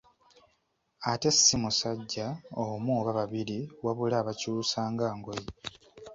Ate 1.11 1.29
ssi 1.35 1.55
musajja 1.63 2.27
omu 2.63 2.91
oba 2.99 3.11
babiri 3.19 3.59
wabula 3.85 4.15
abakyusa 4.19 4.79
nga 4.91 5.07
ngoye. 5.17 5.47